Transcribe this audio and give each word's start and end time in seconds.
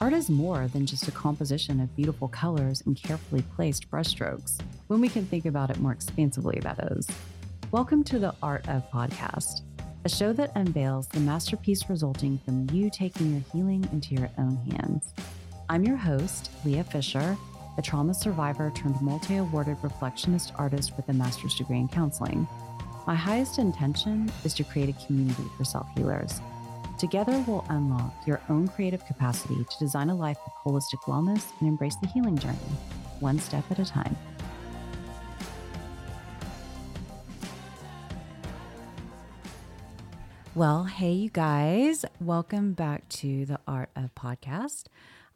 Art 0.00 0.12
is 0.12 0.30
more 0.30 0.68
than 0.68 0.86
just 0.86 1.08
a 1.08 1.10
composition 1.10 1.80
of 1.80 1.96
beautiful 1.96 2.28
colors 2.28 2.84
and 2.86 2.94
carefully 2.94 3.42
placed 3.56 3.90
brushstrokes, 3.90 4.60
when 4.86 5.00
we 5.00 5.08
can 5.08 5.26
think 5.26 5.44
about 5.44 5.70
it 5.70 5.80
more 5.80 5.90
expansively, 5.90 6.60
that 6.60 6.78
is. 6.92 7.08
Welcome 7.72 8.04
to 8.04 8.20
the 8.20 8.32
Art 8.40 8.68
of 8.68 8.88
Podcast, 8.92 9.62
a 10.04 10.08
show 10.08 10.32
that 10.34 10.54
unveils 10.54 11.08
the 11.08 11.18
masterpiece 11.18 11.90
resulting 11.90 12.38
from 12.44 12.70
you 12.70 12.90
taking 12.90 13.32
your 13.32 13.42
healing 13.52 13.88
into 13.90 14.14
your 14.14 14.30
own 14.38 14.54
hands. 14.70 15.12
I'm 15.68 15.82
your 15.82 15.96
host, 15.96 16.52
Lea 16.64 16.84
Fisher, 16.84 17.36
a 17.76 17.82
trauma 17.82 18.14
survivor 18.14 18.70
turned 18.76 19.02
multi 19.02 19.38
awarded 19.38 19.78
reflectionist 19.78 20.52
artist 20.60 20.96
with 20.96 21.08
a 21.08 21.12
master's 21.12 21.56
degree 21.56 21.78
in 21.78 21.88
counseling. 21.88 22.46
My 23.08 23.16
highest 23.16 23.58
intention 23.58 24.30
is 24.44 24.54
to 24.54 24.62
create 24.62 24.90
a 24.90 25.06
community 25.06 25.42
for 25.56 25.64
self 25.64 25.88
healers 25.96 26.40
Together, 26.98 27.44
we'll 27.46 27.64
unlock 27.68 28.12
your 28.26 28.40
own 28.48 28.66
creative 28.66 29.06
capacity 29.06 29.54
to 29.54 29.78
design 29.78 30.10
a 30.10 30.14
life 30.16 30.38
of 30.44 30.52
holistic 30.64 31.00
wellness 31.02 31.44
and 31.60 31.68
embrace 31.68 31.94
the 32.02 32.08
healing 32.08 32.36
journey, 32.36 32.58
one 33.20 33.38
step 33.38 33.64
at 33.70 33.78
a 33.78 33.84
time. 33.84 34.16
Well, 40.56 40.84
hey, 40.84 41.12
you 41.12 41.30
guys, 41.30 42.04
welcome 42.20 42.72
back 42.72 43.08
to 43.10 43.46
the 43.46 43.60
Art 43.68 43.90
of 43.94 44.12
Podcast. 44.16 44.86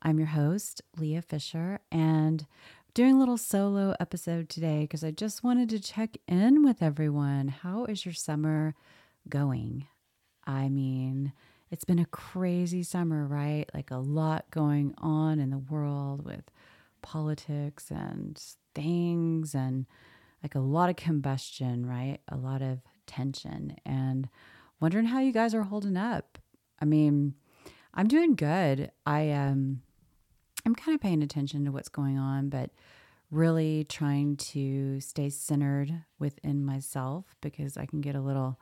I'm 0.03 0.19
your 0.19 0.27
host, 0.27 0.83
Lea 0.99 1.21
Fisher, 1.21 1.79
and 1.93 2.45
doing 2.93 3.15
a 3.15 3.19
little 3.21 3.39
solo 3.39 3.95
episode 4.01 4.49
today 4.49 4.81
because 4.81 5.05
I 5.05 5.13
just 5.13 5.45
wanted 5.45 5.69
to 5.69 5.79
check 5.79 6.17
in 6.27 6.65
with 6.65 6.83
everyone. 6.83 7.47
How 7.47 7.85
is 7.85 8.05
your 8.05 8.15
summer 8.15 8.75
going? 9.29 9.87
I 10.45 10.69
mean, 10.69 11.33
it's 11.73 11.85
been 11.85 11.99
a 11.99 12.05
crazy 12.05 12.83
summer, 12.83 13.27
right? 13.27 13.65
Like 13.73 13.91
a 13.91 13.97
lot 13.97 14.45
going 14.51 14.95
on 14.99 15.41
in 15.41 15.49
the 15.49 15.59
world 15.59 16.23
with 16.23 16.45
politics 17.01 17.91
and 17.91 18.41
things 18.75 19.55
and 19.55 19.87
like 20.43 20.55
a 20.55 20.61
lot 20.61 20.91
of 20.91 20.97
combustion, 20.97 21.87
right? 21.87 22.19
A 22.29 22.37
lot 22.37 22.61
of 22.61 22.81
tension 23.07 23.75
and 23.87 24.29
wondering 24.81 25.07
how 25.07 25.21
you 25.21 25.33
guys 25.33 25.55
are 25.55 25.63
holding 25.63 25.97
up. 25.97 26.39
I 26.79 26.85
mean, 26.85 27.35
I'm 27.95 28.07
doing 28.07 28.35
good. 28.35 28.91
I 29.07 29.31
um 29.31 29.81
I'm 30.67 30.75
kind 30.75 30.95
of 30.95 31.01
paying 31.01 31.23
attention 31.23 31.65
to 31.65 31.73
what's 31.73 31.89
going 31.89 32.19
on, 32.19 32.51
but 32.51 32.71
really 33.31 33.85
trying 33.85 34.37
to 34.37 35.01
stay 35.01 35.31
centered 35.31 36.05
within 36.19 36.67
myself 36.67 37.35
because 37.41 37.79
I 37.79 37.87
can 37.87 38.03
get 38.03 38.15
a 38.15 38.21
little 38.21 38.61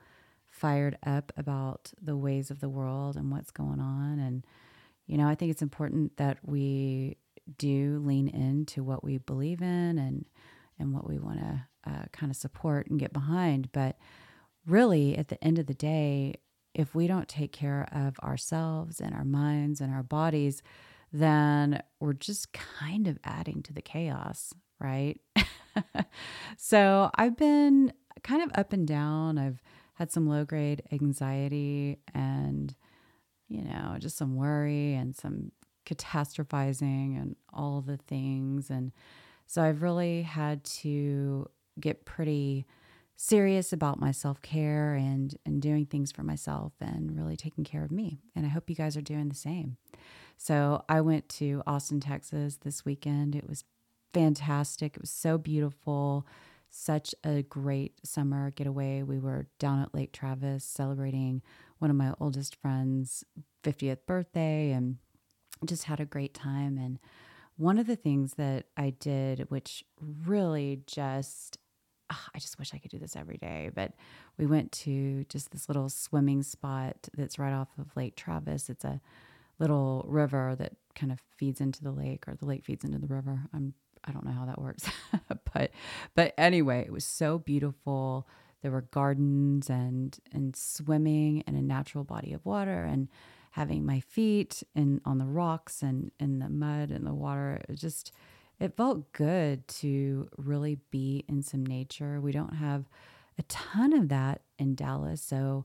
fired 0.60 0.98
up 1.06 1.32
about 1.38 1.90
the 2.00 2.16
ways 2.16 2.50
of 2.50 2.60
the 2.60 2.68
world 2.68 3.16
and 3.16 3.32
what's 3.32 3.50
going 3.50 3.80
on. 3.80 4.18
And, 4.18 4.44
you 5.06 5.16
know, 5.16 5.26
I 5.26 5.34
think 5.34 5.50
it's 5.50 5.62
important 5.62 6.18
that 6.18 6.36
we 6.44 7.16
do 7.56 8.00
lean 8.04 8.28
into 8.28 8.84
what 8.84 9.02
we 9.02 9.18
believe 9.18 9.62
in 9.62 9.98
and 9.98 10.26
and 10.78 10.94
what 10.94 11.06
we 11.06 11.18
want 11.18 11.38
to 11.38 11.66
uh, 11.86 12.04
kind 12.12 12.30
of 12.30 12.36
support 12.36 12.88
and 12.88 13.00
get 13.00 13.12
behind. 13.12 13.70
But 13.72 13.96
really, 14.66 15.16
at 15.16 15.28
the 15.28 15.42
end 15.42 15.58
of 15.58 15.66
the 15.66 15.74
day, 15.74 16.36
if 16.74 16.94
we 16.94 17.06
don't 17.06 17.28
take 17.28 17.52
care 17.52 17.88
of 17.92 18.18
ourselves 18.20 19.00
and 19.00 19.14
our 19.14 19.24
minds 19.24 19.80
and 19.80 19.92
our 19.92 20.02
bodies, 20.02 20.62
then 21.12 21.82
we're 21.98 22.12
just 22.12 22.52
kind 22.52 23.08
of 23.08 23.18
adding 23.24 23.62
to 23.64 23.72
the 23.72 23.82
chaos, 23.82 24.54
right? 24.78 25.20
so 26.56 27.10
I've 27.14 27.36
been 27.36 27.92
kind 28.22 28.42
of 28.42 28.50
up 28.54 28.72
and 28.72 28.86
down. 28.86 29.38
I've 29.38 29.60
had 30.00 30.10
some 30.10 30.26
low 30.26 30.46
grade 30.46 30.82
anxiety 30.90 31.98
and, 32.14 32.74
you 33.48 33.60
know, 33.60 33.96
just 33.98 34.16
some 34.16 34.34
worry 34.34 34.94
and 34.94 35.14
some 35.14 35.52
catastrophizing 35.84 37.20
and 37.20 37.36
all 37.52 37.82
the 37.82 37.98
things. 37.98 38.70
And 38.70 38.92
so 39.46 39.62
I've 39.62 39.82
really 39.82 40.22
had 40.22 40.64
to 40.64 41.50
get 41.78 42.06
pretty 42.06 42.64
serious 43.16 43.74
about 43.74 44.00
my 44.00 44.10
self 44.10 44.40
care 44.40 44.94
and, 44.94 45.36
and 45.44 45.60
doing 45.60 45.84
things 45.84 46.10
for 46.10 46.22
myself 46.22 46.72
and 46.80 47.14
really 47.14 47.36
taking 47.36 47.62
care 47.62 47.84
of 47.84 47.90
me. 47.90 48.20
And 48.34 48.46
I 48.46 48.48
hope 48.48 48.70
you 48.70 48.76
guys 48.76 48.96
are 48.96 49.02
doing 49.02 49.28
the 49.28 49.34
same. 49.34 49.76
So 50.38 50.82
I 50.88 51.02
went 51.02 51.28
to 51.40 51.62
Austin, 51.66 52.00
Texas 52.00 52.56
this 52.56 52.86
weekend. 52.86 53.36
It 53.36 53.46
was 53.46 53.64
fantastic. 54.14 54.96
It 54.96 55.02
was 55.02 55.10
so 55.10 55.36
beautiful 55.36 56.26
such 56.70 57.14
a 57.24 57.42
great 57.42 58.00
summer 58.04 58.50
getaway. 58.50 59.02
We 59.02 59.18
were 59.18 59.46
down 59.58 59.80
at 59.80 59.94
Lake 59.94 60.12
Travis 60.12 60.64
celebrating 60.64 61.42
one 61.78 61.90
of 61.90 61.96
my 61.96 62.14
oldest 62.20 62.56
friends' 62.56 63.24
50th 63.64 64.06
birthday 64.06 64.70
and 64.70 64.98
just 65.64 65.84
had 65.84 66.00
a 66.00 66.06
great 66.06 66.32
time. 66.34 66.78
And 66.78 66.98
one 67.56 67.78
of 67.78 67.86
the 67.86 67.96
things 67.96 68.34
that 68.34 68.66
I 68.76 68.90
did, 68.90 69.50
which 69.50 69.84
really 70.00 70.82
just, 70.86 71.58
oh, 72.10 72.24
I 72.34 72.38
just 72.38 72.58
wish 72.58 72.72
I 72.72 72.78
could 72.78 72.90
do 72.90 72.98
this 72.98 73.16
every 73.16 73.36
day, 73.36 73.70
but 73.74 73.92
we 74.38 74.46
went 74.46 74.72
to 74.72 75.24
just 75.28 75.50
this 75.50 75.68
little 75.68 75.88
swimming 75.88 76.42
spot 76.42 77.08
that's 77.16 77.38
right 77.38 77.52
off 77.52 77.68
of 77.78 77.94
Lake 77.96 78.16
Travis. 78.16 78.70
It's 78.70 78.84
a 78.84 79.00
little 79.58 80.06
river 80.08 80.54
that 80.58 80.72
kind 80.94 81.12
of 81.12 81.20
feeds 81.36 81.60
into 81.60 81.82
the 81.82 81.92
lake, 81.92 82.26
or 82.26 82.34
the 82.34 82.46
lake 82.46 82.64
feeds 82.64 82.84
into 82.84 82.98
the 82.98 83.06
river. 83.06 83.42
I'm 83.52 83.74
I 84.04 84.12
don't 84.12 84.24
know 84.24 84.32
how 84.32 84.46
that 84.46 84.60
works. 84.60 84.88
but 85.52 85.70
but 86.14 86.34
anyway, 86.38 86.80
it 86.80 86.92
was 86.92 87.04
so 87.04 87.38
beautiful. 87.38 88.26
There 88.62 88.70
were 88.70 88.82
gardens 88.82 89.70
and 89.70 90.18
and 90.32 90.54
swimming 90.54 91.42
in 91.46 91.54
a 91.56 91.62
natural 91.62 92.04
body 92.04 92.32
of 92.32 92.44
water 92.44 92.84
and 92.84 93.08
having 93.52 93.84
my 93.84 94.00
feet 94.00 94.62
in 94.74 95.00
on 95.04 95.18
the 95.18 95.26
rocks 95.26 95.82
and 95.82 96.12
in 96.20 96.38
the 96.38 96.48
mud 96.48 96.90
and 96.90 97.06
the 97.06 97.14
water. 97.14 97.60
It 97.68 97.76
just 97.76 98.12
it 98.58 98.76
felt 98.76 99.12
good 99.12 99.66
to 99.68 100.28
really 100.36 100.78
be 100.90 101.24
in 101.28 101.42
some 101.42 101.64
nature. 101.64 102.20
We 102.20 102.32
don't 102.32 102.54
have 102.54 102.84
a 103.38 103.42
ton 103.44 103.94
of 103.94 104.10
that 104.10 104.42
in 104.58 104.74
Dallas. 104.74 105.22
So, 105.22 105.64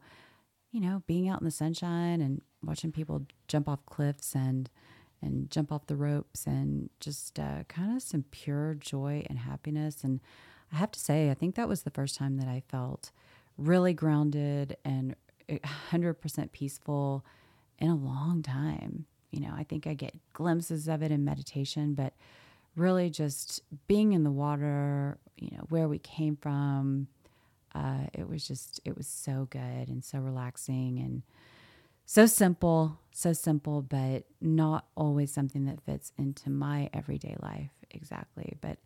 you 0.71 0.79
know, 0.79 1.03
being 1.05 1.27
out 1.27 1.41
in 1.41 1.45
the 1.45 1.51
sunshine 1.51 2.21
and 2.21 2.41
watching 2.63 2.93
people 2.93 3.25
jump 3.49 3.67
off 3.67 3.85
cliffs 3.85 4.33
and 4.33 4.69
and 5.25 5.49
jump 5.49 5.71
off 5.71 5.87
the 5.87 5.95
ropes 5.95 6.45
and 6.45 6.89
just 6.99 7.39
uh, 7.39 7.63
kind 7.67 7.95
of 7.95 8.01
some 8.01 8.23
pure 8.31 8.75
joy 8.75 9.25
and 9.29 9.39
happiness. 9.39 10.03
And 10.03 10.21
I 10.71 10.77
have 10.77 10.91
to 10.91 10.99
say, 10.99 11.29
I 11.29 11.33
think 11.33 11.55
that 11.55 11.67
was 11.67 11.83
the 11.83 11.89
first 11.89 12.15
time 12.15 12.37
that 12.37 12.47
I 12.47 12.63
felt 12.69 13.11
really 13.57 13.93
grounded 13.93 14.77
and 14.85 15.15
100% 15.49 16.51
peaceful 16.51 17.25
in 17.79 17.89
a 17.89 17.95
long 17.95 18.41
time. 18.41 19.05
You 19.31 19.41
know, 19.41 19.53
I 19.55 19.63
think 19.63 19.85
I 19.87 19.93
get 19.93 20.15
glimpses 20.33 20.87
of 20.87 21.01
it 21.01 21.11
in 21.11 21.25
meditation, 21.25 21.93
but 21.93 22.13
really 22.75 23.09
just 23.09 23.61
being 23.87 24.13
in 24.13 24.23
the 24.23 24.31
water, 24.31 25.17
you 25.37 25.49
know, 25.51 25.65
where 25.69 25.87
we 25.87 25.99
came 25.99 26.35
from, 26.35 27.07
uh, 27.73 28.07
it 28.13 28.29
was 28.29 28.47
just, 28.47 28.79
it 28.85 28.95
was 28.95 29.07
so 29.07 29.47
good 29.49 29.89
and 29.89 30.03
so 30.03 30.19
relaxing 30.19 30.99
and 30.99 31.23
so 32.05 32.25
simple, 32.25 32.99
so 33.11 33.33
simple, 33.33 33.81
but 33.81 34.25
not 34.39 34.85
always 34.95 35.31
something 35.33 35.65
that 35.65 35.81
fits 35.81 36.11
into 36.17 36.49
my 36.49 36.89
everyday 36.93 37.35
life 37.41 37.71
exactly. 37.91 38.57
But 38.61 38.77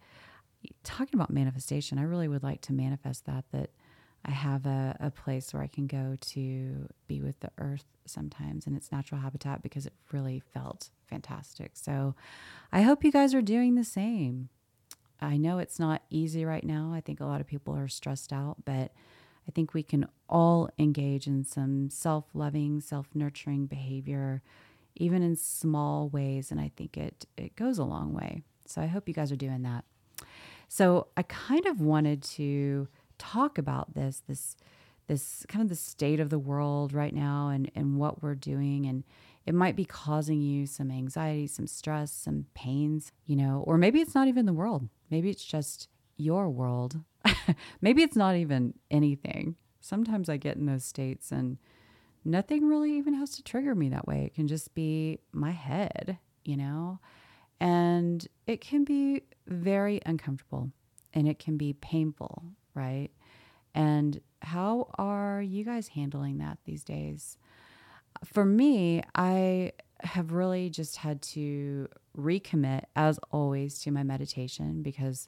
talking 0.84 1.16
about 1.16 1.30
manifestation, 1.30 1.98
I 1.98 2.04
really 2.04 2.28
would 2.28 2.44
like 2.44 2.62
to 2.62 2.74
manifest 2.74 3.26
that, 3.26 3.46
that 3.52 3.72
I 4.26 4.32
have 4.32 4.66
a, 4.66 4.96
a 5.00 5.12
place 5.12 5.54
where 5.54 5.64
I 5.64 5.68
can 5.68 5.88
go 5.88 6.18
to 6.20 6.90
be 7.08 7.22
with 7.22 7.40
the 7.40 7.52
earth 7.58 7.86
sometimes 8.06 8.68
in 8.68 8.76
its 8.76 8.92
natural 8.92 9.22
habitat 9.22 9.62
because 9.64 9.86
it 9.86 9.94
really 10.12 10.42
felt 10.54 10.90
fantastic. 11.08 11.72
So 11.76 12.16
I 12.72 12.82
hope 12.82 13.04
you 13.04 13.12
guys 13.12 13.34
are 13.34 13.42
doing 13.42 13.76
the 13.76 13.84
same. 13.84 14.50
I 15.22 15.38
know 15.38 15.60
it's 15.60 15.80
not 15.80 16.04
easy 16.10 16.46
right 16.46 16.64
now. 16.64 16.94
I 16.94 17.02
think 17.02 17.20
a 17.20 17.26
lot 17.26 17.42
of 17.42 17.48
people 17.48 17.76
are 17.76 17.88
stressed 17.88 18.32
out, 18.32 18.58
but 18.66 18.92
I 19.50 19.52
think 19.52 19.74
we 19.74 19.82
can 19.82 20.08
all 20.30 20.70
engage 20.78 21.26
in 21.26 21.44
some 21.44 21.90
self 21.90 22.26
loving, 22.36 22.82
self 22.82 23.08
nurturing 23.16 23.66
behavior, 23.66 24.44
even 24.96 25.24
in 25.24 25.36
small 25.36 26.08
ways. 26.08 26.52
And 26.52 26.62
I 26.62 26.72
think 26.78 26.96
it, 26.98 27.26
it 27.36 27.56
goes 27.56 27.80
a 27.80 27.84
long 27.84 28.14
way. 28.14 28.44
So 28.68 28.80
I 28.80 28.86
hope 28.86 29.08
you 29.08 29.16
guys 29.16 29.32
are 29.32 29.36
doing 29.36 29.64
that. 29.64 29.86
So 30.68 31.08
I 31.18 31.24
kind 31.24 31.66
of 31.66 31.82
wanted 31.82 32.22
to 32.36 32.90
talk 33.18 33.58
about 33.58 33.96
this, 33.96 34.22
this, 34.28 34.56
this 35.08 35.48
kind 35.50 35.64
of 35.64 35.70
the 35.70 35.76
state 35.76 36.20
of 36.20 36.30
the 36.30 36.38
world 36.38 36.94
right 36.94 37.16
now 37.16 37.50
and, 37.50 37.72
and 37.74 37.98
what 37.98 38.22
we're 38.22 38.36
doing. 38.36 38.86
And 38.86 39.04
it 39.48 39.56
might 39.56 39.76
be 39.76 39.84
causing 39.84 40.44
you 40.44 40.68
some 40.68 40.92
anxiety, 40.92 41.48
some 41.48 41.66
stress, 41.66 42.12
some 42.12 42.46
pains, 42.54 43.12
you 43.26 43.36
know, 43.36 43.64
or 43.66 43.80
maybe 43.80 44.00
it's 44.00 44.14
not 44.14 44.28
even 44.28 44.46
the 44.46 44.54
world. 44.54 44.88
Maybe 45.10 45.32
it's 45.32 45.44
just 45.44 45.88
your 46.18 46.52
world 46.52 47.00
maybe 47.82 48.02
it's 48.04 48.16
not 48.16 48.36
even 48.36 48.74
anything. 48.92 49.56
Sometimes 49.82 50.30
I 50.30 50.38
get 50.38 50.58
in 50.58 50.66
those 50.66 50.84
states 50.84 51.32
and 51.32 51.58
nothing 52.26 52.68
really 52.68 52.94
even 52.98 53.14
has 53.16 53.32
to 53.32 53.44
trigger 53.44 53.76
me 53.76 53.90
that 53.90 54.08
way. 54.08 54.26
It 54.26 54.36
can 54.36 54.48
just 54.48 54.74
be 54.76 55.20
my 55.32 55.52
head, 55.52 56.18
you 56.44 56.58
know? 56.58 57.00
And 57.60 58.26
it 58.48 58.62
can 58.62 58.84
be 58.84 59.24
very 59.48 60.02
uncomfortable 60.06 60.72
and 61.14 61.28
it 61.28 61.40
can 61.40 61.58
be 61.58 61.74
painful, 61.74 62.44
right? 62.74 63.10
And 63.74 64.22
how 64.42 64.90
are 64.98 65.42
you 65.42 65.64
guys 65.64 65.90
handling 65.90 66.38
that 66.38 66.60
these 66.66 66.84
days? 66.84 67.38
For 68.24 68.46
me, 68.46 69.04
I 69.16 69.74
have 70.02 70.32
really 70.32 70.70
just 70.70 70.98
had 70.98 71.22
to 71.22 71.88
recommit, 72.18 72.84
as 72.96 73.20
always, 73.32 73.80
to 73.80 73.92
my 73.92 74.04
meditation 74.04 74.82
because 74.82 75.28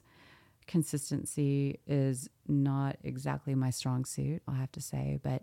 consistency 0.66 1.80
is 1.86 2.28
not 2.48 2.96
exactly 3.02 3.54
my 3.54 3.70
strong 3.70 4.04
suit, 4.04 4.42
I'll 4.46 4.54
have 4.54 4.72
to 4.72 4.80
say. 4.80 5.18
But 5.22 5.42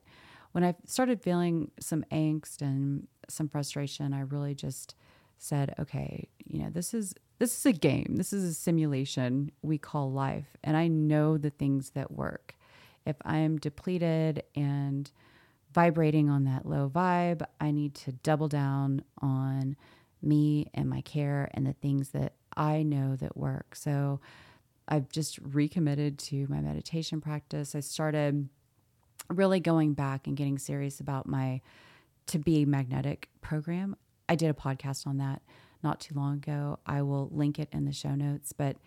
when 0.51 0.63
I 0.63 0.75
started 0.85 1.21
feeling 1.21 1.71
some 1.79 2.03
angst 2.11 2.61
and 2.61 3.07
some 3.27 3.49
frustration, 3.49 4.13
I 4.13 4.21
really 4.21 4.55
just 4.55 4.95
said, 5.37 5.73
okay, 5.79 6.27
you 6.45 6.59
know, 6.59 6.69
this 6.69 6.93
is 6.93 7.13
this 7.37 7.57
is 7.57 7.65
a 7.65 7.71
game. 7.71 8.15
This 8.17 8.33
is 8.33 8.43
a 8.43 8.53
simulation 8.53 9.51
we 9.61 9.77
call 9.77 10.11
life, 10.11 10.57
and 10.63 10.75
I 10.75 10.87
know 10.87 11.37
the 11.37 11.49
things 11.49 11.91
that 11.91 12.11
work. 12.11 12.55
If 13.05 13.15
I 13.23 13.37
am 13.37 13.57
depleted 13.57 14.43
and 14.55 15.09
vibrating 15.73 16.29
on 16.29 16.43
that 16.45 16.65
low 16.65 16.91
vibe, 16.93 17.43
I 17.61 17.71
need 17.71 17.95
to 17.95 18.11
double 18.11 18.49
down 18.49 19.03
on 19.21 19.77
me 20.21 20.69
and 20.73 20.89
my 20.89 21.01
care 21.01 21.49
and 21.53 21.65
the 21.65 21.73
things 21.73 22.09
that 22.09 22.33
I 22.57 22.83
know 22.83 23.15
that 23.15 23.37
work. 23.37 23.75
So 23.75 24.19
I've 24.89 25.07
just 25.09 25.37
recommitted 25.37 26.17
to 26.19 26.47
my 26.49 26.59
meditation 26.59 27.21
practice. 27.21 27.75
I 27.75 27.79
started 27.79 28.49
really 29.29 29.59
going 29.59 29.93
back 29.93 30.25
and 30.25 30.35
getting 30.35 30.57
serious 30.57 30.99
about 30.99 31.27
my 31.27 31.61
to 32.27 32.39
be 32.39 32.65
magnetic 32.65 33.29
program. 33.41 33.95
I 34.27 34.35
did 34.35 34.49
a 34.49 34.53
podcast 34.53 35.07
on 35.07 35.17
that 35.17 35.41
not 35.83 35.99
too 35.99 36.15
long 36.15 36.35
ago. 36.35 36.79
I 36.85 37.03
will 37.03 37.29
link 37.31 37.59
it 37.59 37.69
in 37.71 37.85
the 37.85 37.93
show 37.93 38.15
notes. 38.15 38.51
But 38.51 38.77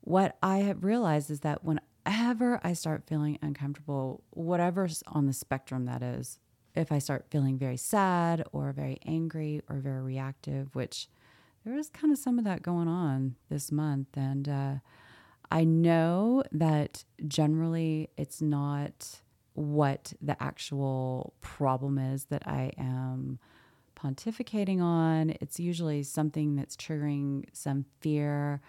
what 0.00 0.36
I 0.42 0.58
have 0.58 0.84
realized 0.84 1.30
is 1.30 1.40
that 1.40 1.64
whenever 1.64 2.60
I 2.62 2.72
start 2.72 3.04
feeling 3.06 3.38
uncomfortable, 3.40 4.22
whatever's 4.30 5.02
on 5.06 5.26
the 5.26 5.32
spectrum 5.32 5.86
that 5.86 6.02
is, 6.02 6.38
if 6.74 6.92
I 6.92 6.98
start 6.98 7.26
feeling 7.30 7.56
very 7.56 7.76
sad 7.76 8.44
or 8.52 8.72
very 8.72 8.98
angry 9.06 9.62
or 9.68 9.76
very 9.76 10.02
reactive, 10.02 10.74
which 10.74 11.08
there 11.64 11.76
is 11.76 11.88
kind 11.88 12.12
of 12.12 12.18
some 12.18 12.38
of 12.38 12.44
that 12.44 12.62
going 12.62 12.88
on 12.88 13.36
this 13.48 13.72
month. 13.72 14.08
And 14.16 14.48
uh, 14.48 14.74
I 15.50 15.64
know 15.64 16.42
that 16.52 17.04
generally 17.26 18.10
it's 18.16 18.42
not 18.42 19.20
what 19.54 20.12
the 20.20 20.40
actual 20.42 21.32
problem 21.40 21.98
is 21.98 22.26
that 22.26 22.46
I 22.46 22.72
am 22.76 23.38
pontificating 23.96 24.82
on. 24.82 25.30
It's 25.40 25.58
usually 25.58 26.02
something 26.02 26.56
that's 26.56 26.76
triggering 26.76 27.44
some 27.52 27.86
fear 28.00 28.60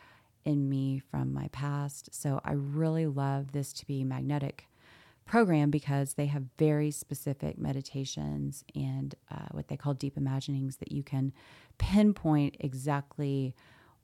in 0.46 0.70
me 0.70 1.00
from 1.00 1.34
my 1.34 1.50
past. 1.50 2.10
So 2.14 2.40
I 2.46 2.54
really 2.54 3.06
love 3.06 3.52
this 3.52 3.74
to 3.74 3.86
be 3.86 4.04
magnetic 4.06 4.68
program 5.26 5.70
because 5.70 6.14
they 6.14 6.28
have 6.28 6.44
very 6.58 6.90
specific 6.90 7.58
meditations 7.58 8.64
and 8.74 9.14
uh, 9.30 9.48
what 9.52 9.68
they 9.68 9.76
call 9.76 9.94
deep 9.94 10.16
imaginings 10.16 10.78
that 10.78 10.92
you 10.92 11.04
can 11.04 11.34
pinpoint 11.78 12.56
exactly 12.62 13.54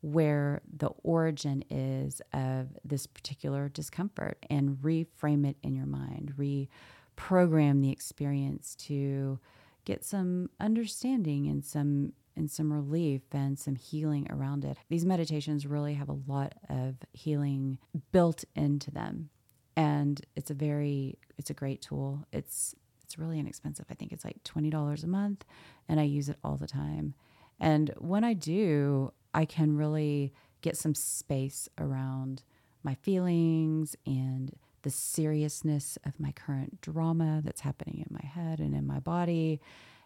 where 0.03 0.61
the 0.77 0.89
origin 1.03 1.63
is 1.69 2.21
of 2.33 2.67
this 2.83 3.07
particular 3.07 3.69
discomfort 3.69 4.45
and 4.49 4.77
reframe 4.79 5.47
it 5.47 5.55
in 5.63 5.73
your 5.73 5.85
mind, 5.85 6.33
reprogram 6.37 7.81
the 7.81 7.89
experience 7.89 8.75
to 8.75 9.39
get 9.85 10.03
some 10.03 10.49
understanding 10.59 11.47
and 11.47 11.63
some 11.63 12.11
and 12.35 12.51
some 12.51 12.73
relief 12.73 13.21
and 13.31 13.57
some 13.57 13.75
healing 13.75 14.27
around 14.29 14.65
it. 14.65 14.77
These 14.89 15.05
meditations 15.05 15.65
really 15.65 15.93
have 15.93 16.09
a 16.09 16.19
lot 16.27 16.53
of 16.67 16.95
healing 17.13 17.77
built 18.11 18.43
into 18.55 18.91
them. 18.91 19.29
And 19.77 20.19
it's 20.35 20.51
a 20.51 20.55
very 20.55 21.17
it's 21.37 21.49
a 21.49 21.53
great 21.53 21.81
tool. 21.81 22.25
It's 22.33 22.75
it's 23.05 23.17
really 23.17 23.39
inexpensive. 23.39 23.85
I 23.89 23.93
think 23.93 24.11
it's 24.11 24.25
like 24.25 24.43
$20 24.43 25.03
a 25.03 25.07
month 25.07 25.45
and 25.87 25.97
I 25.97 26.03
use 26.03 26.27
it 26.27 26.37
all 26.43 26.57
the 26.57 26.67
time. 26.67 27.13
And 27.57 27.93
when 27.99 28.25
I 28.25 28.33
do, 28.33 29.13
I 29.33 29.45
can 29.45 29.77
really 29.77 30.33
get 30.61 30.77
some 30.77 30.95
space 30.95 31.67
around 31.77 32.43
my 32.83 32.95
feelings 32.95 33.95
and 34.05 34.53
the 34.83 34.89
seriousness 34.89 35.97
of 36.05 36.19
my 36.19 36.31
current 36.33 36.81
drama 36.81 37.41
that's 37.43 37.61
happening 37.61 37.99
in 37.99 38.07
my 38.13 38.25
head 38.25 38.59
and 38.59 38.75
in 38.75 38.85
my 38.85 38.99
body 38.99 39.61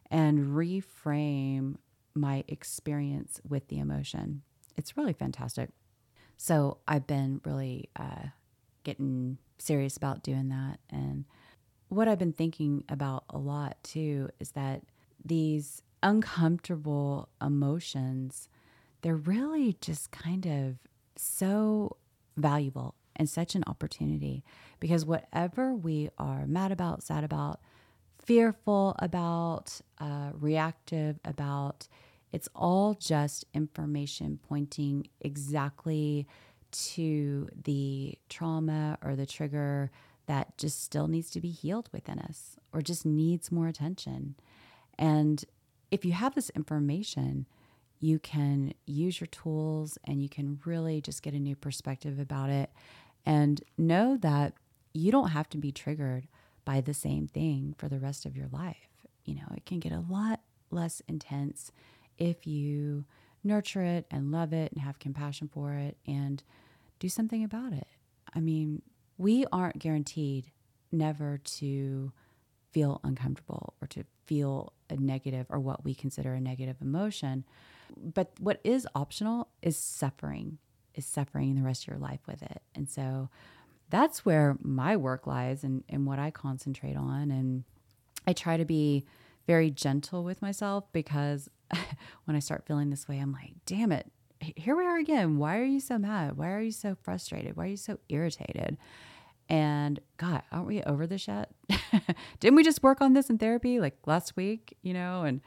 and 0.10 0.56
reframe 0.56 1.76
my 2.14 2.44
experience 2.48 3.42
with 3.48 3.68
the 3.68 3.80
emotion. 3.80 4.44
It's 4.76 4.96
really 4.96 5.14
fantastic. 5.14 5.70
So 6.38 6.78
I've 6.88 7.08
been 7.08 7.42
really 7.44 7.90
uh, 7.96 8.28
getting 8.84 9.38
serious 9.58 9.98
about 9.98 10.24
doing 10.24 10.50
that. 10.50 10.80
And 10.90 11.26
what 11.90 12.08
I've 12.08 12.20
been 12.20 12.34
thinking 12.34 12.84
about 12.90 13.24
a 13.30 13.38
lot 13.38 13.78
too 13.84 14.30
is 14.40 14.52
that 14.52 14.84
these 15.24 15.82
uncomfortable 16.04 17.30
emotions 17.42 18.50
they're 19.02 19.16
really 19.16 19.78
just 19.82 20.12
kind 20.12 20.46
of 20.46 20.76
so 21.16 21.98
valuable 22.36 22.96
and 23.16 23.30
such 23.30 23.56
an 23.56 23.64
opportunity 23.68 24.44
because 24.80 25.06
whatever 25.06 25.74
we 25.74 26.10
are 26.18 26.46
mad 26.46 26.72
about, 26.72 27.04
sad 27.04 27.24
about, 27.24 27.60
fearful 28.24 28.96
about, 29.00 29.82
uh, 30.00 30.32
reactive 30.34 31.20
about, 31.26 31.88
it's 32.32 32.50
all 32.56 32.94
just 32.94 33.46
information 33.54 34.40
pointing 34.48 35.08
exactly 35.22 36.28
to 36.72 37.48
the 37.64 38.18
trauma 38.30 38.98
or 39.04 39.16
the 39.16 39.26
trigger 39.26 39.90
that 40.28 40.58
just 40.58 40.84
still 40.84 41.08
needs 41.08 41.32
to 41.32 41.42
be 41.42 41.50
healed 41.50 41.90
within 41.94 42.20
us 42.20 42.58
or 42.74 42.82
just 42.82 43.06
needs 43.06 43.52
more 43.52 43.68
attention. 43.68 44.36
And 45.00 45.44
if 45.90 46.04
you 46.04 46.12
have 46.12 46.36
this 46.36 46.50
information, 46.52 47.48
you 48.00 48.20
can 48.20 48.74
use 48.86 49.20
your 49.20 49.28
tools 49.28 49.98
and 50.04 50.22
you 50.22 50.30
can 50.30 50.60
really 50.66 51.02
just 51.02 51.24
get 51.24 51.34
a 51.34 51.40
new 51.40 51.56
perspective 51.56 52.20
about 52.20 52.50
it 52.50 52.72
and 53.26 53.62
know 53.78 54.18
that 54.18 54.54
you 54.94 55.12
don't 55.12 55.30
have 55.30 55.50
to 55.50 55.58
be 55.58 55.72
triggered 55.72 56.28
by 56.66 56.82
the 56.82 56.94
same 56.94 57.28
thing 57.28 57.74
for 57.78 57.88
the 57.88 58.00
rest 58.00 58.26
of 58.26 58.36
your 58.36 58.48
life. 58.52 58.90
You 59.26 59.36
know, 59.36 59.48
it 59.56 59.66
can 59.66 59.80
get 59.80 59.92
a 59.92 60.04
lot 60.10 60.42
less 60.70 61.02
intense 61.08 61.72
if 62.18 62.46
you 62.46 63.06
nurture 63.44 63.84
it 63.84 64.06
and 64.12 64.32
love 64.32 64.54
it 64.54 64.72
and 64.72 64.82
have 64.82 65.00
compassion 65.00 65.50
for 65.52 65.74
it 65.74 65.98
and 66.06 66.44
do 67.00 67.10
something 67.10 67.44
about 67.44 67.74
it. 67.74 67.88
I 68.34 68.40
mean, 68.40 68.82
we 69.18 69.46
aren't 69.52 69.80
guaranteed 69.80 70.52
never 70.92 71.38
to 71.38 72.12
feel 72.72 73.00
uncomfortable 73.04 73.74
or 73.82 73.88
to 73.88 74.04
feel 74.26 74.74
a 74.90 74.98
negative 74.98 75.48
or 75.50 75.60
what 75.60 75.84
we 75.84 75.96
consider 75.96 76.34
a 76.34 76.42
negative 76.42 76.78
emotion. 76.82 77.46
But 77.96 78.32
what 78.40 78.60
is 78.64 78.88
optional 78.96 79.50
is 79.62 79.78
suffering, 79.78 80.58
is 80.96 81.06
suffering 81.06 81.56
the 81.56 81.62
rest 81.62 81.84
of 81.84 81.88
your 81.90 81.98
life 81.98 82.22
with 82.28 82.42
it. 82.42 82.62
And 82.76 82.90
so 82.90 83.30
that's 83.90 84.26
where 84.26 84.58
my 84.62 84.98
work 84.98 85.28
lies 85.28 85.64
and, 85.64 85.84
and 85.90 86.06
what 86.06 86.20
I 86.20 86.32
concentrate 86.32 86.98
on. 86.98 87.32
And 87.32 87.64
I 88.26 88.34
try 88.34 88.58
to 88.58 88.66
be 88.66 89.06
very 89.46 89.72
gentle 89.72 90.24
with 90.24 90.42
myself 90.42 90.86
because 90.92 91.50
when 92.26 92.36
I 92.36 92.40
start 92.40 92.66
feeling 92.66 92.90
this 92.90 93.08
way, 93.08 93.20
I'm 93.20 93.32
like, 93.32 93.54
damn 93.66 93.92
it, 93.92 94.12
here 94.40 94.76
we 94.76 94.86
are 94.86 94.98
again. 94.98 95.38
Why 95.38 95.58
are 95.58 95.66
you 95.66 95.80
so 95.80 95.98
mad? 95.98 96.38
Why 96.38 96.52
are 96.52 96.62
you 96.62 96.72
so 96.72 96.96
frustrated? 97.02 97.56
Why 97.56 97.66
are 97.66 97.68
you 97.68 97.78
so 97.78 98.00
irritated? 98.10 98.78
And 99.50 100.00
God, 100.18 100.44
aren't 100.52 100.68
we 100.68 100.84
over 100.84 101.08
this 101.08 101.28
yet? 101.28 101.52
Didn't 102.40 102.56
we 102.56 102.64
just 102.64 102.84
work 102.84 103.02
on 103.02 103.14
this 103.14 103.30
in 103.30 103.38
therapy 103.38 103.80
like 103.80 103.98
last 104.06 104.36
week, 104.36 104.78
you 104.82 104.94
know? 104.94 105.24
And 105.24 105.42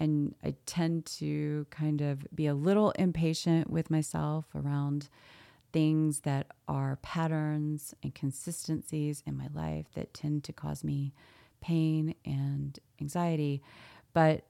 and 0.00 0.34
I 0.44 0.54
tend 0.66 1.06
to 1.06 1.66
kind 1.70 2.00
of 2.00 2.26
be 2.34 2.46
a 2.46 2.54
little 2.54 2.92
impatient 2.92 3.70
with 3.70 3.90
myself 3.90 4.46
around 4.54 5.08
things 5.72 6.20
that 6.20 6.46
are 6.66 6.98
patterns 7.02 7.94
and 8.02 8.14
consistencies 8.14 9.22
in 9.26 9.36
my 9.36 9.48
life 9.52 9.86
that 9.94 10.14
tend 10.14 10.44
to 10.44 10.52
cause 10.52 10.82
me 10.82 11.12
pain 11.60 12.14
and 12.24 12.78
anxiety. 13.00 13.62
But 14.12 14.44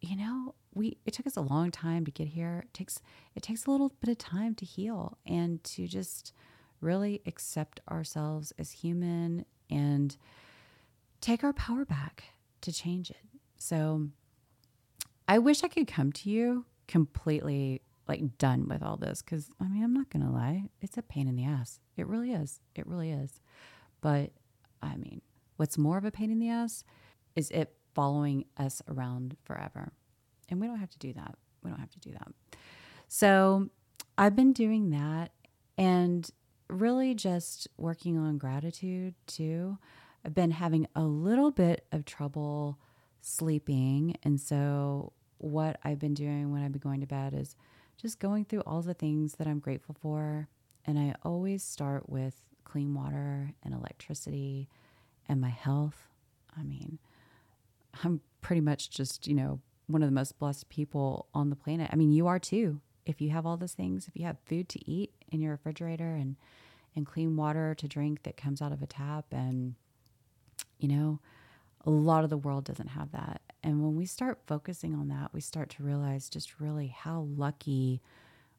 you 0.00 0.16
know, 0.16 0.54
we 0.74 0.98
it 1.06 1.14
took 1.14 1.26
us 1.26 1.36
a 1.36 1.42
long 1.42 1.70
time 1.70 2.04
to 2.04 2.10
get 2.10 2.28
here. 2.28 2.64
It 2.64 2.74
takes 2.74 3.00
it 3.34 3.42
takes 3.42 3.66
a 3.66 3.70
little 3.70 3.92
bit 4.00 4.10
of 4.10 4.18
time 4.18 4.54
to 4.56 4.64
heal 4.64 5.18
and 5.24 5.62
to 5.64 5.86
just 5.86 6.32
really 6.80 7.22
accept 7.26 7.80
ourselves 7.88 8.52
as 8.58 8.72
human 8.72 9.44
and 9.70 10.16
take 11.20 11.44
our 11.44 11.52
power 11.52 11.84
back 11.84 12.24
to 12.62 12.72
change 12.72 13.10
it. 13.10 13.24
So 13.58 14.08
I 15.28 15.38
wish 15.38 15.62
I 15.62 15.68
could 15.68 15.86
come 15.86 16.12
to 16.12 16.30
you 16.30 16.66
completely 16.88 17.82
like 18.08 18.36
done 18.38 18.68
with 18.68 18.82
all 18.82 18.96
this 18.96 19.22
because 19.22 19.48
I 19.60 19.64
mean, 19.64 19.82
I'm 19.82 19.94
not 19.94 20.10
going 20.10 20.24
to 20.24 20.30
lie. 20.30 20.64
It's 20.80 20.98
a 20.98 21.02
pain 21.02 21.28
in 21.28 21.36
the 21.36 21.44
ass. 21.44 21.80
It 21.96 22.06
really 22.06 22.32
is. 22.32 22.60
It 22.74 22.86
really 22.86 23.10
is. 23.10 23.40
But 24.00 24.30
I 24.82 24.96
mean, 24.96 25.22
what's 25.56 25.78
more 25.78 25.98
of 25.98 26.04
a 26.04 26.10
pain 26.10 26.30
in 26.30 26.38
the 26.38 26.48
ass 26.48 26.84
is 27.36 27.50
it 27.50 27.74
following 27.94 28.44
us 28.56 28.82
around 28.88 29.36
forever. 29.44 29.92
And 30.48 30.60
we 30.60 30.66
don't 30.66 30.78
have 30.78 30.90
to 30.90 30.98
do 30.98 31.12
that. 31.14 31.36
We 31.62 31.70
don't 31.70 31.80
have 31.80 31.90
to 31.90 32.00
do 32.00 32.12
that. 32.12 32.28
So 33.08 33.68
I've 34.18 34.34
been 34.34 34.52
doing 34.52 34.90
that 34.90 35.30
and 35.78 36.28
really 36.68 37.14
just 37.14 37.68
working 37.76 38.18
on 38.18 38.38
gratitude 38.38 39.14
too. 39.26 39.78
I've 40.24 40.34
been 40.34 40.52
having 40.52 40.86
a 40.94 41.02
little 41.02 41.50
bit 41.50 41.86
of 41.92 42.04
trouble 42.04 42.78
sleeping. 43.22 44.16
And 44.22 44.40
so 44.40 45.12
what 45.38 45.78
I've 45.82 45.98
been 45.98 46.14
doing 46.14 46.52
when 46.52 46.62
I've 46.62 46.72
been 46.72 46.80
going 46.80 47.00
to 47.00 47.06
bed 47.06 47.34
is 47.34 47.56
just 47.96 48.18
going 48.18 48.44
through 48.44 48.62
all 48.66 48.82
the 48.82 48.94
things 48.94 49.34
that 49.34 49.46
I'm 49.46 49.60
grateful 49.60 49.96
for. 50.00 50.48
And 50.84 50.98
I 50.98 51.14
always 51.24 51.62
start 51.62 52.08
with 52.08 52.34
clean 52.64 52.94
water 52.94 53.52
and 53.62 53.72
electricity 53.72 54.68
and 55.28 55.40
my 55.40 55.48
health. 55.48 56.08
I 56.58 56.62
mean, 56.62 56.98
I'm 58.02 58.20
pretty 58.40 58.60
much 58.60 58.90
just, 58.90 59.26
you 59.26 59.34
know, 59.34 59.60
one 59.86 60.02
of 60.02 60.08
the 60.08 60.14
most 60.14 60.38
blessed 60.38 60.68
people 60.68 61.26
on 61.34 61.50
the 61.50 61.56
planet. 61.56 61.90
I 61.92 61.96
mean, 61.96 62.12
you 62.12 62.26
are 62.26 62.38
too. 62.38 62.80
If 63.04 63.20
you 63.20 63.30
have 63.30 63.46
all 63.46 63.56
those 63.56 63.72
things, 63.72 64.08
if 64.08 64.16
you 64.16 64.24
have 64.26 64.38
food 64.44 64.68
to 64.70 64.90
eat 64.90 65.12
in 65.30 65.40
your 65.40 65.52
refrigerator 65.52 66.14
and 66.14 66.36
and 66.94 67.06
clean 67.06 67.36
water 67.36 67.74
to 67.74 67.88
drink 67.88 68.22
that 68.24 68.36
comes 68.36 68.60
out 68.60 68.70
of 68.70 68.82
a 68.82 68.86
tap 68.86 69.24
and 69.32 69.74
you 70.78 70.88
know, 70.88 71.20
a 71.84 71.90
lot 71.90 72.24
of 72.24 72.30
the 72.30 72.36
world 72.36 72.64
doesn't 72.64 72.88
have 72.88 73.12
that. 73.12 73.40
And 73.62 73.82
when 73.82 73.96
we 73.96 74.06
start 74.06 74.40
focusing 74.46 74.94
on 74.94 75.08
that, 75.08 75.32
we 75.32 75.40
start 75.40 75.70
to 75.70 75.82
realize 75.82 76.28
just 76.28 76.60
really 76.60 76.88
how 76.88 77.26
lucky 77.36 78.00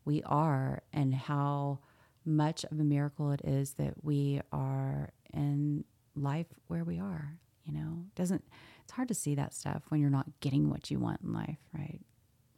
we 0.06 0.22
are 0.24 0.82
and 0.92 1.14
how 1.14 1.80
much 2.26 2.64
of 2.66 2.80
a 2.80 2.84
miracle 2.84 3.32
it 3.32 3.42
is 3.44 3.74
that 3.74 4.04
we 4.04 4.42
are 4.52 5.10
in 5.34 5.84
life 6.16 6.48
where 6.68 6.84
we 6.84 7.00
are. 7.00 7.38
You 7.66 7.74
know, 7.74 8.06
doesn't 8.16 8.44
it's 8.84 8.92
hard 8.92 9.08
to 9.08 9.14
see 9.14 9.36
that 9.36 9.54
stuff 9.54 9.84
when 9.88 10.02
you're 10.02 10.10
not 10.10 10.28
getting 10.42 10.70
what 10.70 10.92
you 10.92 11.00
want 11.00 11.22
in 11.22 11.34
life, 11.34 11.60
right? 11.74 12.02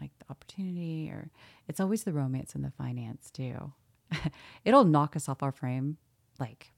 Like 0.02 0.12
the 0.20 0.26
opportunity, 0.30 1.10
or 1.12 1.30
it's 1.68 1.80
always 1.80 2.04
the 2.04 2.14
romance 2.14 2.56
and 2.56 2.64
the 2.64 2.72
finance 2.72 3.30
too. 3.30 3.72
It'll 4.66 4.84
knock 4.84 5.16
us 5.16 5.30
off 5.30 5.44
our 5.44 5.52
frame 5.52 5.98
like 6.40 6.72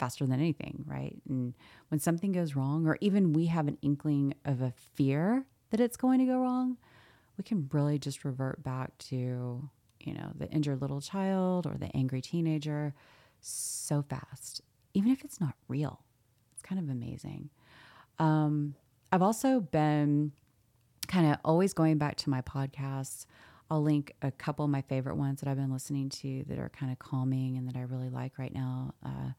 faster 0.00 0.26
than 0.26 0.40
anything, 0.40 0.84
right? 0.86 1.16
And 1.28 1.54
when 1.88 2.00
something 2.00 2.32
goes 2.32 2.56
wrong, 2.56 2.86
or 2.86 2.98
even 3.00 3.32
we 3.32 3.46
have 3.46 3.68
an 3.68 3.78
inkling 3.82 4.34
of 4.44 4.62
a 4.62 4.72
fear 4.94 5.44
that 5.70 5.78
it's 5.78 5.96
going 5.96 6.18
to 6.18 6.24
go 6.24 6.38
wrong, 6.38 6.78
we 7.38 7.44
can 7.44 7.68
really 7.72 7.98
just 7.98 8.24
revert 8.24 8.62
back 8.62 8.96
to, 8.98 9.68
you 10.00 10.14
know, 10.14 10.32
the 10.36 10.48
injured 10.48 10.80
little 10.80 11.00
child 11.00 11.66
or 11.66 11.76
the 11.78 11.94
angry 11.94 12.20
teenager 12.20 12.94
so 13.40 14.02
fast, 14.02 14.62
even 14.94 15.12
if 15.12 15.24
it's 15.24 15.40
not 15.40 15.54
real. 15.68 16.00
It's 16.54 16.62
kind 16.62 16.80
of 16.80 16.88
amazing. 16.88 17.50
Um, 18.18 18.74
I've 19.12 19.22
also 19.22 19.60
been 19.60 20.32
kind 21.08 21.30
of 21.30 21.38
always 21.44 21.72
going 21.74 21.98
back 21.98 22.16
to 22.16 22.30
my 22.30 22.40
podcasts. 22.42 23.26
I'll 23.70 23.82
link 23.82 24.14
a 24.22 24.30
couple 24.30 24.64
of 24.64 24.70
my 24.70 24.82
favorite 24.82 25.16
ones 25.16 25.40
that 25.40 25.48
I've 25.48 25.56
been 25.56 25.72
listening 25.72 26.08
to 26.08 26.44
that 26.48 26.58
are 26.58 26.70
kind 26.70 26.90
of 26.90 26.98
calming 26.98 27.56
and 27.56 27.68
that 27.68 27.76
I 27.76 27.82
really 27.82 28.08
like 28.10 28.38
right 28.38 28.52
now. 28.52 28.94
Uh, 29.04 29.30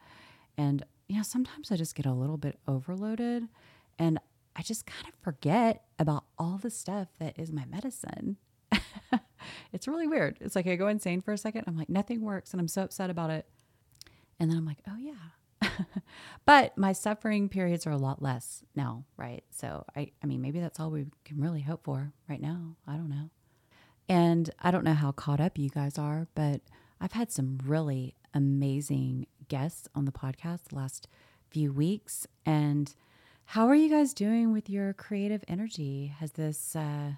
and, 0.57 0.83
you 1.07 1.17
know, 1.17 1.23
sometimes 1.23 1.71
I 1.71 1.75
just 1.75 1.95
get 1.95 2.05
a 2.05 2.13
little 2.13 2.37
bit 2.37 2.59
overloaded 2.67 3.47
and 3.99 4.19
I 4.55 4.61
just 4.61 4.85
kind 4.85 5.07
of 5.07 5.13
forget 5.21 5.83
about 5.99 6.25
all 6.37 6.57
the 6.61 6.69
stuff 6.69 7.07
that 7.19 7.37
is 7.39 7.51
my 7.51 7.65
medicine. 7.65 8.37
it's 9.71 9.87
really 9.87 10.07
weird. 10.07 10.37
It's 10.41 10.55
like 10.55 10.67
I 10.67 10.75
go 10.75 10.87
insane 10.87 11.21
for 11.21 11.31
a 11.31 11.37
second. 11.37 11.65
I'm 11.67 11.77
like, 11.77 11.89
nothing 11.89 12.21
works. 12.21 12.51
And 12.51 12.59
I'm 12.59 12.67
so 12.67 12.83
upset 12.83 13.09
about 13.09 13.29
it. 13.29 13.45
And 14.39 14.49
then 14.49 14.57
I'm 14.57 14.65
like, 14.65 14.79
oh, 14.87 14.97
yeah. 14.99 15.69
but 16.45 16.77
my 16.77 16.91
suffering 16.91 17.47
periods 17.47 17.85
are 17.85 17.91
a 17.91 17.97
lot 17.97 18.21
less 18.21 18.63
now, 18.75 19.05
right? 19.17 19.43
So 19.51 19.85
I, 19.95 20.11
I 20.23 20.25
mean, 20.25 20.41
maybe 20.41 20.59
that's 20.59 20.79
all 20.79 20.91
we 20.91 21.05
can 21.23 21.39
really 21.39 21.61
hope 21.61 21.83
for 21.83 22.11
right 22.27 22.41
now. 22.41 22.75
I 22.87 22.93
don't 22.93 23.09
know. 23.09 23.29
And 24.09 24.49
I 24.59 24.71
don't 24.71 24.83
know 24.83 24.93
how 24.93 25.11
caught 25.11 25.39
up 25.39 25.57
you 25.57 25.69
guys 25.69 25.97
are, 25.97 26.27
but 26.35 26.61
I've 26.99 27.13
had 27.13 27.31
some 27.31 27.59
really 27.63 28.15
amazing 28.33 29.27
guests 29.51 29.89
on 29.93 30.05
the 30.05 30.13
podcast 30.13 30.69
the 30.69 30.77
last 30.77 31.09
few 31.49 31.73
weeks. 31.73 32.25
And 32.45 32.95
how 33.43 33.67
are 33.67 33.75
you 33.75 33.89
guys 33.89 34.13
doing 34.13 34.53
with 34.53 34.69
your 34.69 34.93
creative 34.93 35.43
energy? 35.45 36.13
Has 36.19 36.31
this 36.31 36.73
uh, 36.73 37.11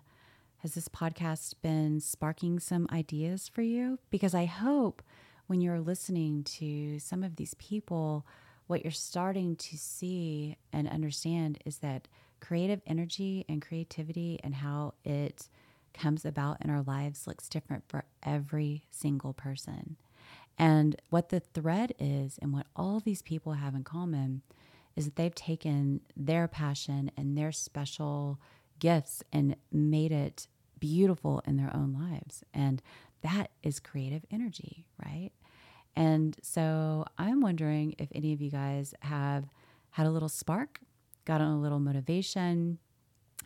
has 0.57 0.73
this 0.73 0.87
podcast 0.87 1.53
been 1.61 1.99
sparking 1.99 2.59
some 2.59 2.87
ideas 2.91 3.47
for 3.47 3.61
you? 3.61 3.99
Because 4.09 4.33
I 4.33 4.45
hope 4.45 5.03
when 5.45 5.61
you're 5.61 5.79
listening 5.79 6.43
to 6.45 6.97
some 6.97 7.21
of 7.21 7.35
these 7.35 7.53
people, 7.55 8.25
what 8.65 8.83
you're 8.83 8.91
starting 8.91 9.55
to 9.57 9.77
see 9.77 10.57
and 10.71 10.89
understand 10.89 11.59
is 11.65 11.77
that 11.79 12.07
creative 12.39 12.81
energy 12.87 13.45
and 13.47 13.61
creativity 13.61 14.39
and 14.43 14.55
how 14.55 14.95
it 15.05 15.49
comes 15.93 16.25
about 16.25 16.57
in 16.61 16.71
our 16.71 16.81
lives 16.81 17.27
looks 17.27 17.47
different 17.47 17.83
for 17.87 18.05
every 18.23 18.85
single 18.89 19.33
person. 19.33 19.97
And 20.57 20.95
what 21.09 21.29
the 21.29 21.39
thread 21.39 21.93
is, 21.99 22.37
and 22.41 22.53
what 22.53 22.67
all 22.75 22.99
these 22.99 23.21
people 23.21 23.53
have 23.53 23.75
in 23.75 23.83
common, 23.83 24.41
is 24.95 25.05
that 25.05 25.15
they've 25.15 25.33
taken 25.33 26.01
their 26.15 26.47
passion 26.47 27.11
and 27.17 27.37
their 27.37 27.51
special 27.51 28.39
gifts 28.79 29.23
and 29.31 29.55
made 29.71 30.11
it 30.11 30.47
beautiful 30.79 31.41
in 31.45 31.57
their 31.57 31.75
own 31.75 31.93
lives. 31.93 32.43
And 32.53 32.81
that 33.21 33.51
is 33.63 33.79
creative 33.79 34.25
energy, 34.29 34.85
right? 35.03 35.31
And 35.95 36.35
so 36.41 37.05
I'm 37.17 37.41
wondering 37.41 37.95
if 37.97 38.09
any 38.13 38.33
of 38.33 38.41
you 38.41 38.51
guys 38.51 38.93
have 39.01 39.45
had 39.91 40.05
a 40.05 40.11
little 40.11 40.29
spark, 40.29 40.79
gotten 41.25 41.47
a 41.47 41.59
little 41.59 41.79
motivation, 41.79 42.79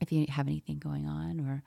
if 0.02 0.12
you 0.12 0.26
have 0.30 0.48
anything 0.48 0.80
going 0.80 1.08
on, 1.08 1.40
or 1.40 1.64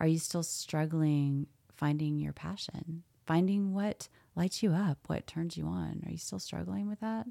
are 0.00 0.06
you 0.06 0.18
still 0.18 0.42
struggling 0.42 1.46
finding 1.74 2.18
your 2.18 2.32
passion, 2.32 3.02
finding 3.26 3.74
what 3.74 4.08
lights 4.36 4.62
you 4.62 4.72
up, 4.72 4.98
what 5.06 5.26
turns 5.26 5.56
you 5.56 5.66
on. 5.66 6.02
Are 6.06 6.10
you 6.10 6.18
still 6.18 6.38
struggling 6.38 6.88
with 6.88 7.00
that? 7.00 7.26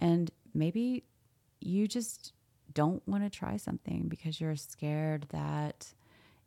And 0.00 0.30
maybe 0.54 1.04
you 1.60 1.88
just 1.88 2.32
don't 2.72 3.06
want 3.08 3.24
to 3.24 3.30
try 3.30 3.56
something 3.56 4.08
because 4.08 4.40
you're 4.40 4.56
scared 4.56 5.26
that 5.30 5.94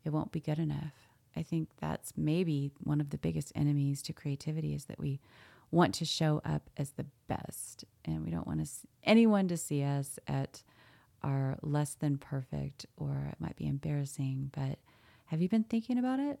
it 0.04 0.10
won't 0.10 0.32
be 0.32 0.40
good 0.40 0.58
enough. 0.58 0.94
I 1.36 1.42
think 1.42 1.68
that's 1.80 2.12
maybe 2.16 2.70
one 2.82 3.00
of 3.00 3.10
the 3.10 3.18
biggest 3.18 3.52
enemies 3.54 4.02
to 4.02 4.12
creativity 4.12 4.74
is 4.74 4.84
that 4.86 4.98
we 4.98 5.20
want 5.70 5.94
to 5.94 6.04
show 6.04 6.40
up 6.44 6.68
as 6.76 6.90
the 6.90 7.06
best 7.28 7.84
and 8.04 8.22
we 8.22 8.30
don't 8.30 8.46
want 8.46 8.64
to 8.64 8.70
anyone 9.04 9.48
to 9.48 9.56
see 9.56 9.82
us 9.82 10.18
at 10.28 10.62
our 11.22 11.56
less 11.62 11.94
than 11.94 12.18
perfect 12.18 12.84
or 12.96 13.28
it 13.30 13.40
might 13.40 13.56
be 13.56 13.66
embarrassing, 13.66 14.50
but 14.54 14.78
have 15.26 15.40
you 15.40 15.48
been 15.48 15.64
thinking 15.64 15.98
about 15.98 16.20
it? 16.20 16.40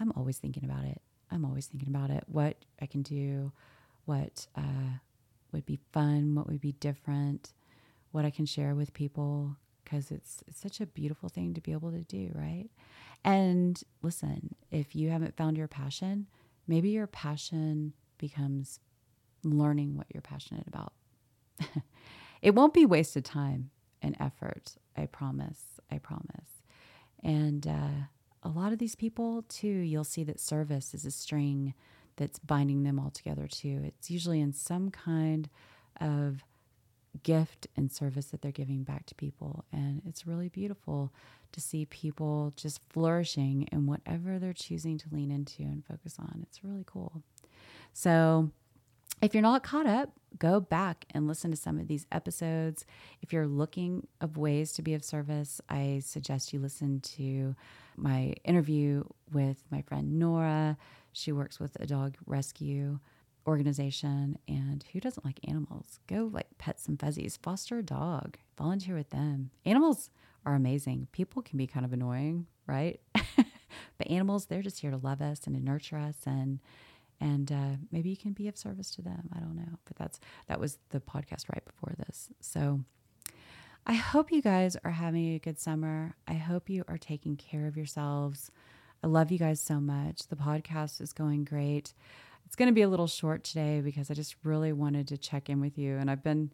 I'm 0.00 0.12
always 0.16 0.38
thinking 0.38 0.64
about 0.64 0.84
it. 0.84 1.00
I'm 1.30 1.44
always 1.44 1.66
thinking 1.66 1.88
about 1.88 2.10
it. 2.10 2.24
What 2.26 2.56
I 2.80 2.86
can 2.86 3.02
do, 3.02 3.52
what 4.06 4.46
uh, 4.56 4.98
would 5.52 5.66
be 5.66 5.78
fun, 5.92 6.34
what 6.34 6.48
would 6.48 6.60
be 6.60 6.72
different, 6.72 7.52
what 8.10 8.24
I 8.24 8.30
can 8.30 8.46
share 8.46 8.74
with 8.74 8.92
people, 8.94 9.56
because 9.84 10.10
it's, 10.10 10.42
it's 10.48 10.60
such 10.60 10.80
a 10.80 10.86
beautiful 10.86 11.28
thing 11.28 11.54
to 11.54 11.60
be 11.60 11.72
able 11.72 11.90
to 11.90 12.02
do, 12.02 12.30
right? 12.34 12.68
And 13.24 13.80
listen, 14.02 14.54
if 14.70 14.96
you 14.96 15.10
haven't 15.10 15.36
found 15.36 15.56
your 15.56 15.68
passion, 15.68 16.26
maybe 16.66 16.90
your 16.90 17.06
passion 17.06 17.92
becomes 18.18 18.80
learning 19.44 19.96
what 19.96 20.06
you're 20.12 20.22
passionate 20.22 20.66
about. 20.66 20.92
it 22.42 22.54
won't 22.54 22.74
be 22.74 22.86
wasted 22.86 23.24
time 23.24 23.70
and 24.02 24.16
effort. 24.18 24.76
I 24.96 25.06
promise. 25.06 25.62
I 25.90 25.98
promise. 25.98 26.62
And 27.22 27.66
uh, 27.66 28.06
a 28.42 28.48
lot 28.48 28.72
of 28.72 28.78
these 28.78 28.94
people, 28.94 29.42
too, 29.48 29.68
you'll 29.68 30.04
see 30.04 30.24
that 30.24 30.40
service 30.40 30.94
is 30.94 31.04
a 31.04 31.10
string 31.10 31.74
that's 32.16 32.38
binding 32.38 32.82
them 32.82 32.98
all 32.98 33.10
together, 33.10 33.46
too. 33.46 33.82
It's 33.84 34.10
usually 34.10 34.40
in 34.40 34.52
some 34.52 34.90
kind 34.90 35.48
of 36.00 36.44
gift 37.22 37.66
and 37.76 37.90
service 37.90 38.26
that 38.26 38.42
they're 38.42 38.52
giving 38.52 38.82
back 38.82 39.06
to 39.06 39.14
people. 39.14 39.64
And 39.72 40.02
it's 40.06 40.26
really 40.26 40.48
beautiful 40.48 41.12
to 41.52 41.60
see 41.60 41.84
people 41.84 42.52
just 42.56 42.80
flourishing 42.90 43.68
in 43.72 43.86
whatever 43.86 44.38
they're 44.38 44.52
choosing 44.52 44.98
to 44.98 45.06
lean 45.10 45.30
into 45.30 45.62
and 45.62 45.84
focus 45.84 46.16
on. 46.18 46.40
It's 46.42 46.62
really 46.62 46.84
cool. 46.86 47.22
So, 47.92 48.50
if 49.22 49.34
you're 49.34 49.42
not 49.42 49.62
caught 49.62 49.86
up, 49.86 50.10
go 50.38 50.60
back 50.60 51.04
and 51.10 51.26
listen 51.26 51.50
to 51.50 51.56
some 51.56 51.78
of 51.78 51.88
these 51.88 52.06
episodes. 52.12 52.86
If 53.20 53.32
you're 53.32 53.46
looking 53.46 54.06
of 54.20 54.36
ways 54.36 54.72
to 54.72 54.82
be 54.82 54.94
of 54.94 55.04
service, 55.04 55.60
I 55.68 56.00
suggest 56.04 56.52
you 56.52 56.60
listen 56.60 57.00
to 57.00 57.54
my 57.96 58.34
interview 58.44 59.04
with 59.32 59.64
my 59.70 59.82
friend 59.82 60.18
Nora. 60.18 60.76
She 61.12 61.32
works 61.32 61.60
with 61.60 61.76
a 61.80 61.86
dog 61.86 62.16
rescue 62.26 62.98
organization 63.46 64.38
and 64.48 64.84
who 64.92 65.00
doesn't 65.00 65.24
like 65.24 65.40
animals? 65.48 65.98
Go 66.06 66.30
like 66.32 66.46
pet 66.58 66.78
some 66.78 66.96
fuzzies, 66.96 67.36
foster 67.36 67.78
a 67.78 67.82
dog, 67.82 68.36
volunteer 68.56 68.94
with 68.94 69.10
them. 69.10 69.50
Animals 69.64 70.10
are 70.46 70.54
amazing. 70.54 71.08
People 71.12 71.42
can 71.42 71.58
be 71.58 71.66
kind 71.66 71.84
of 71.84 71.92
annoying, 71.92 72.46
right? 72.66 73.00
but 73.14 74.10
animals, 74.10 74.46
they're 74.46 74.62
just 74.62 74.80
here 74.80 74.90
to 74.90 74.96
love 74.96 75.20
us 75.20 75.46
and 75.46 75.56
to 75.56 75.62
nurture 75.62 75.96
us 75.96 76.16
and 76.26 76.60
and 77.20 77.52
uh, 77.52 77.76
maybe 77.92 78.08
you 78.10 78.16
can 78.16 78.32
be 78.32 78.48
of 78.48 78.56
service 78.56 78.90
to 78.92 79.02
them. 79.02 79.28
I 79.34 79.40
don't 79.40 79.56
know, 79.56 79.78
but 79.84 79.96
that's 79.96 80.20
that 80.48 80.58
was 80.58 80.78
the 80.90 81.00
podcast 81.00 81.48
right 81.52 81.64
before 81.64 81.94
this. 81.98 82.28
So 82.40 82.80
I 83.86 83.94
hope 83.94 84.32
you 84.32 84.42
guys 84.42 84.76
are 84.84 84.90
having 84.90 85.34
a 85.34 85.38
good 85.38 85.58
summer. 85.58 86.14
I 86.28 86.34
hope 86.34 86.70
you 86.70 86.84
are 86.88 86.98
taking 86.98 87.36
care 87.36 87.66
of 87.66 87.76
yourselves. 87.76 88.50
I 89.02 89.06
love 89.06 89.30
you 89.32 89.38
guys 89.38 89.60
so 89.60 89.80
much. 89.80 90.28
The 90.28 90.36
podcast 90.36 91.00
is 91.00 91.12
going 91.12 91.44
great. 91.44 91.94
It's 92.46 92.56
going 92.56 92.68
to 92.68 92.74
be 92.74 92.82
a 92.82 92.88
little 92.88 93.06
short 93.06 93.44
today 93.44 93.80
because 93.80 94.10
I 94.10 94.14
just 94.14 94.36
really 94.42 94.72
wanted 94.72 95.08
to 95.08 95.16
check 95.18 95.48
in 95.48 95.60
with 95.60 95.78
you 95.78 95.96
and 95.96 96.10
I've 96.10 96.22
been 96.22 96.52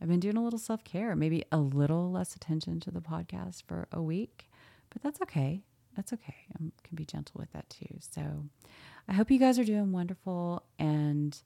I've 0.00 0.08
been 0.08 0.20
doing 0.20 0.36
a 0.36 0.44
little 0.44 0.58
self-care, 0.58 1.16
maybe 1.16 1.44
a 1.50 1.56
little 1.56 2.12
less 2.12 2.36
attention 2.36 2.80
to 2.80 2.90
the 2.90 3.00
podcast 3.00 3.62
for 3.66 3.88
a 3.90 4.02
week, 4.02 4.50
but 4.90 5.02
that's 5.02 5.22
okay. 5.22 5.62
That's 5.96 6.12
okay. 6.12 6.34
I 6.54 6.58
can 6.58 6.94
be 6.94 7.06
gentle 7.06 7.38
with 7.38 7.50
that 7.52 7.68
too. 7.70 7.88
So 8.00 8.44
I 9.08 9.14
hope 9.14 9.30
you 9.30 9.38
guys 9.38 9.58
are 9.58 9.64
doing 9.64 9.92
wonderful 9.92 10.62
and 10.78 11.36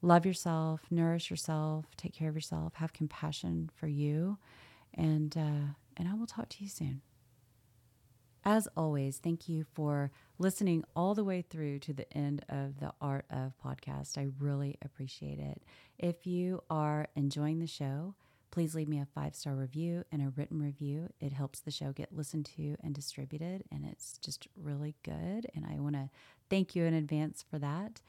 love 0.00 0.24
yourself, 0.24 0.80
nourish 0.90 1.30
yourself, 1.30 1.84
take 1.96 2.14
care 2.14 2.28
of 2.28 2.34
yourself, 2.34 2.74
have 2.76 2.92
compassion 2.92 3.70
for 3.74 3.86
you, 3.86 4.38
and 4.94 5.36
uh, 5.36 5.74
and 5.96 6.08
I 6.08 6.14
will 6.14 6.26
talk 6.26 6.48
to 6.50 6.62
you 6.62 6.68
soon. 6.70 7.02
As 8.44 8.66
always, 8.76 9.18
thank 9.18 9.48
you 9.48 9.66
for 9.74 10.10
listening 10.38 10.84
all 10.96 11.14
the 11.14 11.24
way 11.24 11.42
through 11.42 11.80
to 11.80 11.92
the 11.92 12.10
end 12.16 12.44
of 12.48 12.80
the 12.80 12.92
Art 13.00 13.26
of 13.30 13.52
Podcast. 13.62 14.16
I 14.16 14.28
really 14.38 14.78
appreciate 14.82 15.38
it. 15.38 15.62
If 15.98 16.26
you 16.26 16.62
are 16.70 17.08
enjoying 17.14 17.58
the 17.58 17.66
show, 17.66 18.14
please 18.50 18.74
leave 18.74 18.88
me 18.88 19.00
a 19.00 19.06
five 19.06 19.34
star 19.34 19.54
review 19.54 20.04
and 20.10 20.22
a 20.22 20.32
written 20.36 20.60
review. 20.60 21.08
It 21.20 21.32
helps 21.32 21.60
the 21.60 21.70
show 21.70 21.92
get 21.92 22.14
listened 22.14 22.46
to 22.56 22.76
and 22.82 22.94
distributed, 22.94 23.64
and 23.70 23.84
it's 23.84 24.18
just 24.18 24.48
really 24.56 24.94
good. 25.02 25.46
And 25.54 25.66
I 25.70 25.78
want 25.80 25.94
to 25.94 26.10
thank 26.48 26.74
you 26.74 26.84
in 26.84 26.94
advance 26.94 27.44
for 27.48 27.58
that. 27.58 28.00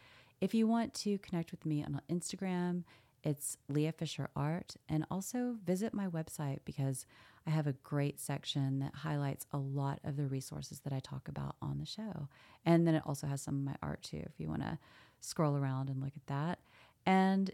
If 0.41 0.53
you 0.53 0.67
want 0.67 0.93
to 0.96 1.17
connect 1.19 1.51
with 1.51 1.65
me 1.65 1.84
on 1.84 2.01
Instagram, 2.10 2.84
it's 3.24 3.58
Lea 3.67 3.91
Fisher 3.91 4.29
Art, 4.36 4.75
and 4.88 5.05
also 5.12 5.58
visit 5.65 5.93
my 5.93 6.08
website 6.08 6.60
because 6.63 7.05
I 7.46 7.51
have 7.51 7.67
a 7.67 7.74
great 7.74 8.19
section 8.19 8.79
that 8.79 8.96
highlights 8.96 9.46
a 9.51 9.58
lot 9.58 10.00
of 10.03 10.15
the 10.17 10.27
resources 10.27 10.79
that 10.81 10.93
I 10.93 11.00
talk 11.00 11.27
about 11.27 11.55
on 11.62 11.79
the 11.79 11.86
show. 11.86 12.27
And 12.65 12.88
then 12.88 12.96
it 12.96 13.03
also 13.05 13.27
has 13.27 13.41
some 13.41 13.55
of 13.55 13.63
my 13.63 13.75
art 13.81 14.03
too, 14.03 14.24
if 14.25 14.39
you 14.39 14.48
want 14.48 14.62
to 14.62 14.77
scroll 15.19 15.58
around 15.58 15.89
and 15.89 16.01
look 16.01 16.13
at 16.15 16.27
that. 16.27 16.60
And 17.05 17.51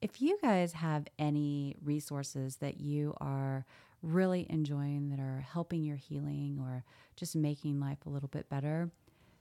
if 0.00 0.22
you 0.22 0.38
guys 0.40 0.74
have 0.74 1.06
any 1.18 1.76
resources 1.84 2.56
that 2.56 2.80
you 2.80 3.14
are 3.20 3.64
really 4.02 4.46
enjoying 4.48 5.10
that 5.10 5.18
are 5.18 5.44
helping 5.52 5.84
your 5.84 5.96
healing 5.96 6.58
or 6.60 6.84
just 7.16 7.34
making 7.34 7.80
life 7.80 7.98
a 8.06 8.08
little 8.08 8.28
bit 8.28 8.48
better, 8.48 8.90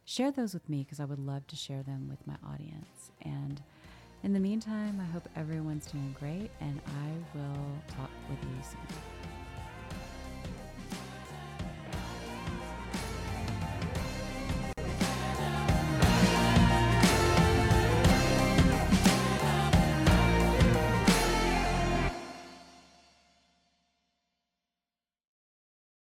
share 0.05 0.31
those 0.31 0.53
with 0.53 0.67
me 0.67 0.83
because 0.83 0.99
I 0.99 1.05
would 1.05 1.19
love 1.19 1.45
to 1.47 1.55
share 1.55 1.83
them 1.83 2.07
with 2.09 2.25
my 2.25 2.35
audience. 2.51 3.11
And 3.21 3.61
in 4.23 4.33
the 4.33 4.39
meantime, 4.39 4.99
I 4.99 5.11
hope 5.11 5.29
everyone's 5.35 5.85
doing 5.85 6.15
great 6.19 6.49
and 6.59 6.81
I 6.87 7.37
will 7.37 7.95
talk 7.95 8.09
with 8.29 8.39
you 8.41 8.63
soon. 8.63 9.16